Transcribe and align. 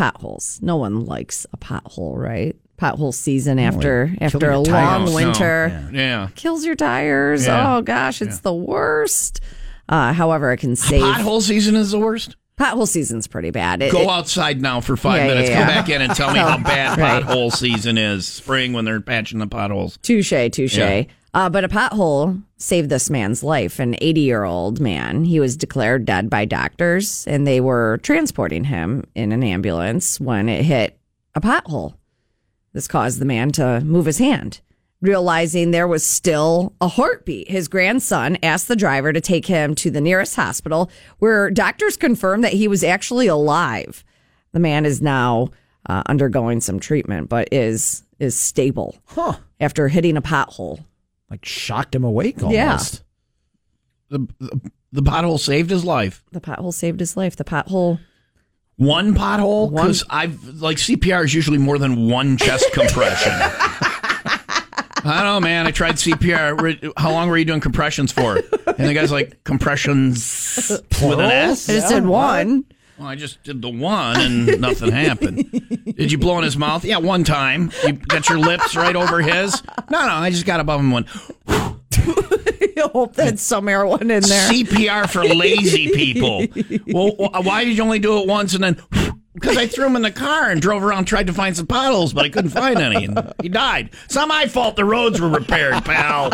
potholes. 0.00 0.58
No 0.62 0.76
one 0.76 1.04
likes 1.04 1.46
a 1.52 1.56
pothole, 1.58 2.16
right? 2.16 2.56
Pothole 2.78 3.12
season 3.12 3.58
after 3.58 4.10
after 4.20 4.38
your 4.40 4.52
a 4.62 4.64
tires. 4.64 4.68
long 4.68 5.04
No, 5.04 5.14
winter 5.14 5.90
Yeah. 5.92 6.28
kills 6.34 6.64
your 6.64 6.74
tires. 6.74 7.46
Yeah. 7.46 7.76
Oh 7.76 7.82
gosh, 7.82 8.22
it's 8.22 8.40
the 8.40 8.54
worst. 8.54 9.40
Uh, 9.88 10.12
however, 10.14 10.50
I 10.50 10.56
can 10.56 10.76
save 10.76 11.02
Pothole 11.02 11.42
season 11.42 11.76
is 11.76 11.90
the 11.90 11.98
worst. 11.98 12.36
pothole 12.58 12.86
season's 12.88 13.26
pretty 13.26 13.50
bad. 13.50 13.82
It- 13.82 13.90
Go 13.92 14.02
it- 14.02 14.08
outside 14.08 14.60
now 14.62 14.80
for 14.80 14.96
five 14.96 15.16
Yeah, 15.18 15.22
yeah, 15.26 15.28
minutes. 15.34 15.50
yeah. 15.50 15.58
Come 15.58 15.66
back 15.68 15.88
in 15.88 16.02
and 16.02 16.14
tell 16.14 16.30
me 16.32 16.38
how 16.50 16.56
bad 16.58 16.98
Right. 16.98 17.22
pothole 17.24 17.52
season 17.52 17.98
is. 17.98 18.26
Spring 18.26 18.72
when 18.72 18.84
they're 18.84 19.00
patching 19.00 19.38
the 19.38 19.46
potholes. 19.46 19.98
Touche, 20.02 20.32
touche. 20.52 20.78
Uh, 21.32 21.48
but 21.48 21.62
a 21.64 21.68
pothole 21.68 22.42
saved 22.56 22.90
this 22.90 23.08
man's 23.08 23.42
life. 23.42 23.78
An 23.78 23.94
80 24.00 24.20
year 24.20 24.44
old 24.44 24.80
man. 24.80 25.24
He 25.24 25.38
was 25.40 25.56
declared 25.56 26.04
dead 26.04 26.28
by 26.28 26.44
doctors, 26.44 27.26
and 27.26 27.46
they 27.46 27.60
were 27.60 27.98
transporting 28.02 28.64
him 28.64 29.04
in 29.14 29.30
an 29.32 29.42
ambulance 29.44 30.18
when 30.20 30.48
it 30.48 30.64
hit 30.64 30.98
a 31.34 31.40
pothole. 31.40 31.94
This 32.72 32.88
caused 32.88 33.20
the 33.20 33.24
man 33.24 33.52
to 33.52 33.80
move 33.80 34.06
his 34.06 34.18
hand. 34.18 34.60
Realizing 35.00 35.70
there 35.70 35.88
was 35.88 36.04
still 36.04 36.74
a 36.80 36.86
heartbeat, 36.88 37.48
his 37.50 37.68
grandson 37.68 38.36
asked 38.42 38.68
the 38.68 38.76
driver 38.76 39.12
to 39.14 39.20
take 39.20 39.46
him 39.46 39.74
to 39.76 39.90
the 39.90 40.00
nearest 40.00 40.36
hospital 40.36 40.90
where 41.20 41.50
doctors 41.50 41.96
confirmed 41.96 42.44
that 42.44 42.52
he 42.52 42.68
was 42.68 42.84
actually 42.84 43.26
alive. 43.26 44.04
The 44.52 44.60
man 44.60 44.84
is 44.84 45.00
now 45.00 45.48
uh, 45.88 46.02
undergoing 46.06 46.60
some 46.60 46.80
treatment, 46.80 47.28
but 47.30 47.48
is 47.52 48.02
is 48.18 48.36
stable 48.38 48.96
Huh. 49.06 49.36
after 49.58 49.88
hitting 49.88 50.18
a 50.18 50.22
pothole. 50.22 50.84
Like 51.30 51.44
shocked 51.44 51.94
him 51.94 52.04
awake 52.04 52.36
Yeah. 52.40 52.66
almost. 52.72 53.02
The, 54.08 54.26
the, 54.40 54.70
the 54.92 55.02
pothole 55.02 55.38
saved 55.38 55.70
his 55.70 55.84
life. 55.84 56.24
The 56.32 56.40
pothole 56.40 56.74
saved 56.74 56.98
his 57.00 57.16
life. 57.16 57.36
The 57.36 57.44
pothole. 57.44 58.00
One 58.76 59.14
pothole? 59.14 59.70
Because 59.70 60.02
I've 60.10 60.42
like 60.60 60.78
CPR 60.78 61.24
is 61.24 61.32
usually 61.34 61.58
more 61.58 61.78
than 61.78 62.08
one 62.08 62.36
chest 62.36 62.66
compression. 62.72 63.32
I 65.02 65.22
don't 65.22 65.24
know, 65.24 65.40
man. 65.40 65.66
I 65.66 65.70
tried 65.70 65.94
CPR. 65.94 66.92
How 66.96 67.10
long 67.10 67.28
were 67.30 67.38
you 67.38 67.44
doing 67.44 67.60
compressions 67.60 68.10
for? 68.12 68.36
And 68.66 68.88
the 68.88 68.92
guy's 68.94 69.10
like, 69.12 69.42
compressions 69.44 70.70
with 70.70 71.20
an 71.20 71.30
S? 71.30 71.68
I 71.68 71.72
just 71.74 71.88
did 71.88 72.04
one. 72.06 72.64
Well, 73.00 73.08
I 73.08 73.14
just 73.14 73.42
did 73.44 73.62
the 73.62 73.70
one 73.70 74.20
and 74.20 74.60
nothing 74.60 74.92
happened. 74.92 75.50
Did 75.96 76.12
you 76.12 76.18
blow 76.18 76.36
in 76.36 76.44
his 76.44 76.58
mouth? 76.58 76.84
Yeah, 76.84 76.98
one 76.98 77.24
time. 77.24 77.72
You 77.82 77.94
got 77.94 78.28
your 78.28 78.38
lips 78.38 78.76
right 78.76 78.94
over 78.94 79.22
his? 79.22 79.62
No, 79.90 80.06
no, 80.06 80.12
I 80.12 80.28
just 80.28 80.44
got 80.44 80.60
above 80.60 80.80
him 80.80 80.92
and 80.92 81.06
went, 81.48 81.78
I 82.76 82.90
hope 82.92 83.14
that's 83.16 83.40
somewhere 83.42 83.86
one 83.86 84.02
in 84.02 84.22
there. 84.22 84.50
CPR 84.50 85.08
for 85.08 85.24
lazy 85.24 85.88
people. 85.92 86.46
Well, 86.92 87.12
why 87.42 87.64
did 87.64 87.78
you 87.78 87.82
only 87.82 88.00
do 88.00 88.18
it 88.20 88.28
once 88.28 88.52
and 88.52 88.62
then? 88.62 88.78
Because 89.32 89.56
I 89.56 89.66
threw 89.66 89.86
him 89.86 89.96
in 89.96 90.02
the 90.02 90.10
car 90.10 90.50
and 90.50 90.60
drove 90.60 90.82
around, 90.82 91.06
tried 91.06 91.28
to 91.28 91.32
find 91.32 91.56
some 91.56 91.66
potholes, 91.66 92.12
but 92.12 92.26
I 92.26 92.28
couldn't 92.28 92.50
find 92.50 92.78
any, 92.80 93.06
and 93.06 93.32
he 93.40 93.48
died. 93.48 93.90
It's 94.04 94.14
not 94.14 94.28
my 94.28 94.46
fault. 94.46 94.76
The 94.76 94.84
roads 94.84 95.22
were 95.22 95.30
repaired, 95.30 95.82
pal. 95.86 96.32